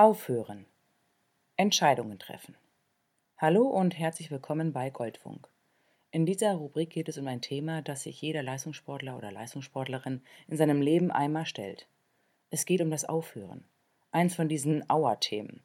[0.00, 0.64] Aufhören.
[1.56, 2.54] Entscheidungen treffen.
[3.36, 5.48] Hallo und herzlich willkommen bei Goldfunk.
[6.12, 10.56] In dieser Rubrik geht es um ein Thema, das sich jeder Leistungssportler oder Leistungssportlerin in
[10.56, 11.88] seinem Leben einmal stellt.
[12.50, 13.64] Es geht um das Aufhören.
[14.12, 15.62] Eins von diesen Auer-Themen.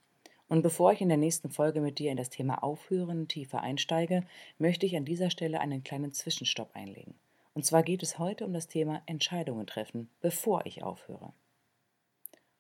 [0.49, 4.23] Und bevor ich in der nächsten Folge mit dir in das Thema Aufhören tiefer einsteige,
[4.57, 7.13] möchte ich an dieser Stelle einen kleinen Zwischenstopp einlegen.
[7.53, 11.33] Und zwar geht es heute um das Thema Entscheidungen treffen, bevor ich aufhöre.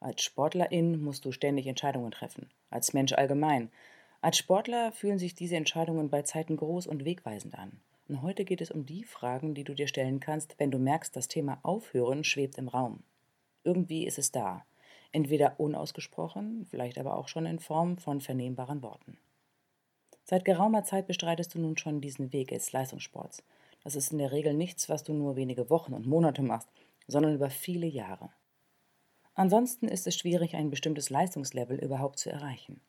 [0.03, 3.71] Als Sportlerin musst du ständig Entscheidungen treffen, als Mensch allgemein,
[4.19, 7.79] als Sportler fühlen sich diese Entscheidungen bei Zeiten groß und wegweisend an.
[8.09, 11.15] Und heute geht es um die Fragen, die du dir stellen kannst, wenn du merkst,
[11.15, 13.03] das Thema Aufhören schwebt im Raum.
[13.63, 14.65] Irgendwie ist es da.
[15.13, 19.17] Entweder unausgesprochen, vielleicht aber auch schon in Form von vernehmbaren Worten.
[20.25, 23.41] Seit geraumer Zeit bestreitest du nun schon diesen Weg des Leistungssports.
[23.85, 26.67] Das ist in der Regel nichts, was du nur wenige Wochen und Monate machst,
[27.07, 28.31] sondern über viele Jahre.
[29.35, 32.81] Ansonsten ist es schwierig, ein bestimmtes Leistungslevel überhaupt zu erreichen.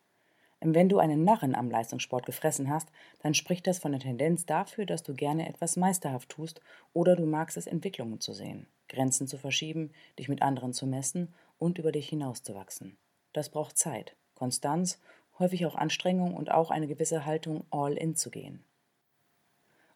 [0.67, 2.89] Wenn du einen Narren am Leistungssport gefressen hast,
[3.23, 6.63] dann spricht das von der Tendenz dafür, dass du gerne etwas meisterhaft tust
[6.95, 11.35] oder du magst es, Entwicklungen zu sehen, Grenzen zu verschieben, dich mit anderen zu messen
[11.59, 12.97] und über dich hinauszuwachsen.
[13.35, 15.01] Das braucht Zeit, Konstanz,
[15.39, 18.65] häufig auch Anstrengung und auch eine gewisse Haltung, all in zu gehen.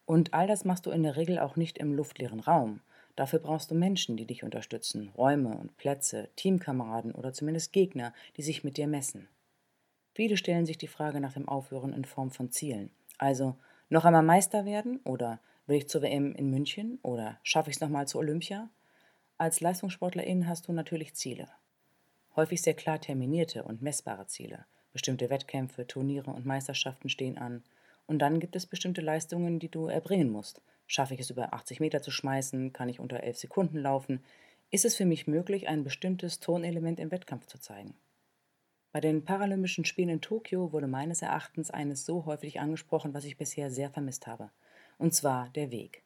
[0.05, 2.81] Und all das machst du in der Regel auch nicht im luftleeren Raum.
[3.19, 8.43] Dafür brauchst du Menschen, die dich unterstützen, Räume und Plätze, Teamkameraden oder zumindest Gegner, die
[8.43, 9.27] sich mit dir messen.
[10.15, 12.93] Viele stellen sich die Frage nach dem Aufhören in Form von Zielen.
[13.19, 13.57] Also
[13.89, 17.81] noch einmal Meister werden oder will ich zur WM in München oder schaffe ich es
[17.81, 18.71] nochmal zur Olympia?
[19.37, 21.49] Als Leistungssportlerin hast du natürlich Ziele.
[22.37, 24.65] Häufig sehr klar terminierte und messbare Ziele.
[24.93, 27.65] Bestimmte Wettkämpfe, Turniere und Meisterschaften stehen an.
[28.09, 30.63] Und dann gibt es bestimmte Leistungen, die du erbringen musst.
[30.87, 32.73] Schaffe ich es über 80 Meter zu schmeißen?
[32.73, 34.25] Kann ich unter 11 Sekunden laufen?
[34.71, 37.95] Ist es für mich möglich, ein bestimmtes Tonelement im Wettkampf zu zeigen?
[38.93, 43.37] Bei den Paralympischen Spielen in Tokio wurde meines Erachtens eines so häufig angesprochen, was ich
[43.37, 44.51] bisher sehr vermisst habe,
[44.97, 46.03] und zwar der Weg.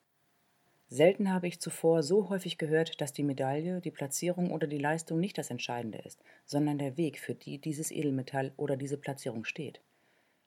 [0.89, 5.21] Selten habe ich zuvor so häufig gehört, dass die Medaille, die Platzierung oder die Leistung
[5.21, 9.81] nicht das Entscheidende ist, sondern der Weg, für die dieses Edelmetall oder diese Platzierung steht.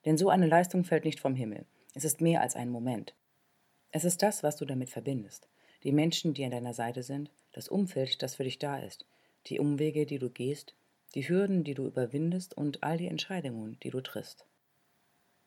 [0.05, 1.65] Denn so eine Leistung fällt nicht vom Himmel.
[1.93, 3.15] Es ist mehr als ein Moment.
[3.91, 5.47] Es ist das, was du damit verbindest.
[5.83, 9.05] Die Menschen, die an deiner Seite sind, das Umfeld, das für dich da ist,
[9.47, 10.75] die Umwege, die du gehst,
[11.13, 14.45] die Hürden, die du überwindest und all die Entscheidungen, die du triffst.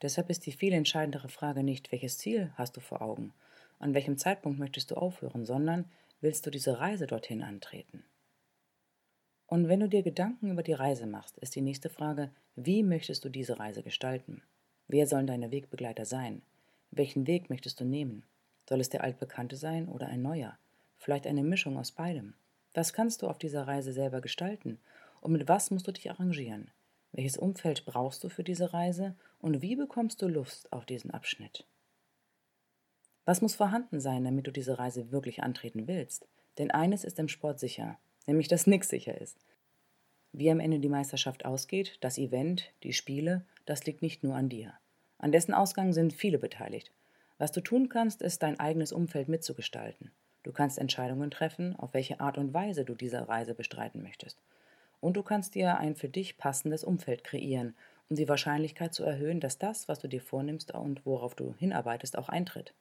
[0.01, 3.33] Deshalb ist die viel entscheidendere Frage nicht, welches Ziel hast du vor Augen,
[3.79, 5.85] an welchem Zeitpunkt möchtest du aufhören, sondern
[6.21, 8.05] willst du diese Reise dorthin antreten?
[9.49, 13.25] Und wenn du dir Gedanken über die Reise machst, ist die nächste Frage, wie möchtest
[13.25, 14.43] du diese Reise gestalten?
[14.89, 16.43] Wer sollen deine Wegbegleiter sein?
[16.91, 18.25] Welchen Weg möchtest du nehmen?
[18.69, 20.59] Soll es der altbekannte sein oder ein neuer?
[20.99, 22.35] Vielleicht eine Mischung aus beidem?
[22.75, 24.79] Was kannst du auf dieser Reise selber gestalten
[25.23, 26.71] und mit was musst du dich arrangieren?
[27.13, 31.67] Welches Umfeld brauchst du für diese Reise und wie bekommst du Lust auf diesen Abschnitt?
[33.25, 36.29] Was muss vorhanden sein, damit du diese Reise wirklich antreten willst?
[36.59, 37.99] Denn eines ist im Sport sicher,
[38.29, 39.37] nämlich dass nichts sicher ist.
[40.33, 44.49] Wie am Ende die Meisterschaft ausgeht, das Event, die Spiele, das liegt nicht nur an
[44.49, 44.75] dir.
[45.19, 46.93] An dessen Ausgang sind viele beteiligt.
[47.39, 50.13] Was du tun kannst, ist dein eigenes Umfeld mitzugestalten.
[50.43, 54.39] Du kannst Entscheidungen treffen, auf welche Art und Weise du diese Reise bestreiten möchtest.
[55.01, 57.75] Und du kannst dir ein für dich passendes Umfeld kreieren,
[58.09, 62.17] um die Wahrscheinlichkeit zu erhöhen, dass das, was du dir vornimmst und worauf du hinarbeitest,
[62.17, 62.75] auch eintritt.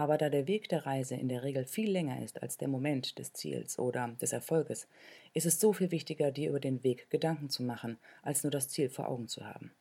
[0.00, 3.18] Aber da der Weg der Reise in der Regel viel länger ist als der Moment
[3.18, 4.88] des Ziels oder des Erfolges,
[5.34, 8.70] ist es so viel wichtiger, dir über den Weg Gedanken zu machen, als nur das
[8.70, 9.72] Ziel vor Augen zu haben.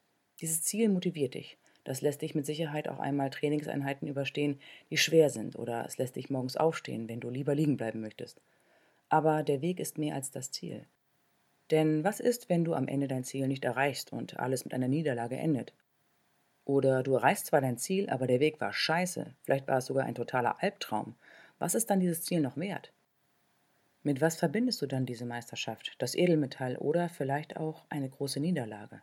[0.42, 1.58] Dieses Ziel motiviert dich.
[1.86, 6.18] Das lässt dich mit Sicherheit auch einmal Trainingseinheiten überstehen, die schwer sind, oder es lässt
[6.18, 8.42] dich morgens aufstehen, wenn du lieber liegen bleiben möchtest.
[9.08, 10.86] Aber der Weg ist mehr als das Ziel.
[11.72, 14.90] Denn was ist, wenn du am Ende dein Ziel nicht erreichst und alles mit einer
[14.90, 15.74] Niederlage endet?
[16.70, 20.06] Oder du erreichst zwar dein Ziel, aber der Weg war scheiße, vielleicht war es sogar
[20.06, 21.16] ein totaler Albtraum.
[21.58, 22.94] Was ist dann dieses Ziel noch wert?
[24.04, 29.02] Mit was verbindest du dann diese Meisterschaft, das Edelmetall oder vielleicht auch eine große Niederlage?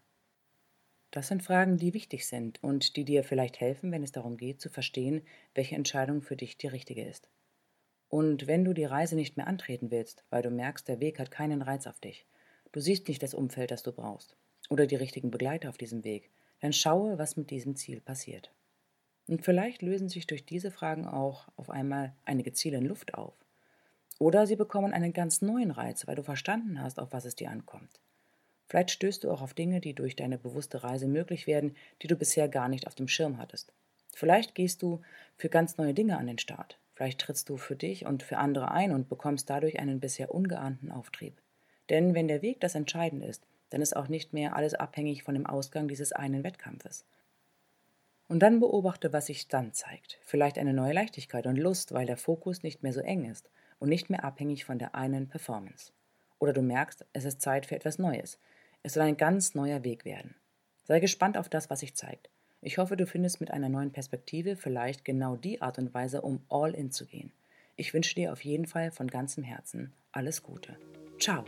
[1.10, 4.60] Das sind Fragen, die wichtig sind und die dir vielleicht helfen, wenn es darum geht,
[4.60, 5.22] zu verstehen,
[5.56, 7.28] welche Entscheidung für dich die richtige ist.
[8.08, 11.32] Und wenn du die Reise nicht mehr antreten willst, weil du merkst, der Weg hat
[11.32, 12.28] keinen Reiz auf dich,
[12.70, 14.36] du siehst nicht das Umfeld, das du brauchst,
[14.70, 16.30] oder die richtigen Begleiter auf diesem Weg,
[16.60, 18.52] dann schaue, was mit diesem Ziel passiert.
[19.26, 23.34] Und vielleicht lösen sich durch diese Fragen auch auf einmal einige Ziele in Luft auf.
[24.18, 27.50] Oder sie bekommen einen ganz neuen Reiz, weil du verstanden hast, auf was es dir
[27.50, 28.00] ankommt.
[28.68, 32.16] Vielleicht stößt du auch auf Dinge, die durch deine bewusste Reise möglich werden, die du
[32.16, 33.72] bisher gar nicht auf dem Schirm hattest.
[34.12, 35.02] Vielleicht gehst du
[35.36, 36.78] für ganz neue Dinge an den Start.
[36.94, 40.90] Vielleicht trittst du für dich und für andere ein und bekommst dadurch einen bisher ungeahnten
[40.90, 41.40] Auftrieb.
[41.90, 45.34] Denn wenn der Weg das Entscheidende ist, dann ist auch nicht mehr alles abhängig von
[45.34, 47.04] dem Ausgang dieses einen Wettkampfes.
[48.28, 50.18] Und dann beobachte, was sich dann zeigt.
[50.22, 53.88] Vielleicht eine neue Leichtigkeit und Lust, weil der Fokus nicht mehr so eng ist und
[53.88, 55.92] nicht mehr abhängig von der einen Performance.
[56.38, 58.38] Oder du merkst, es ist Zeit für etwas Neues.
[58.82, 60.34] Es soll ein ganz neuer Weg werden.
[60.84, 62.30] Sei gespannt auf das, was sich zeigt.
[62.60, 66.44] Ich hoffe, du findest mit einer neuen Perspektive vielleicht genau die Art und Weise, um
[66.48, 67.32] all in zu gehen.
[67.76, 70.76] Ich wünsche dir auf jeden Fall von ganzem Herzen alles Gute.
[71.18, 71.44] Ciao!